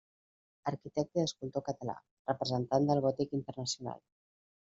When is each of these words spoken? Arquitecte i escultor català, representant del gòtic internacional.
Arquitecte 0.69 1.19
i 1.19 1.23
escultor 1.27 1.63
català, 1.67 1.95
representant 2.31 2.89
del 2.93 3.05
gòtic 3.05 3.37
internacional. 3.41 4.01